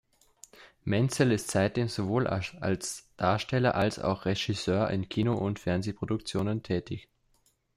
Menzel 0.83 1.31
ist 1.31 1.51
seitdem 1.51 1.87
sowohl 1.87 2.25
als 2.25 3.07
Darsteller 3.17 3.75
als 3.75 3.99
auch 3.99 4.25
Regisseur 4.25 4.89
in 4.89 5.07
Kino- 5.09 5.37
und 5.37 5.59
Fernsehproduktionen 5.59 6.63
tätig. 6.63 7.07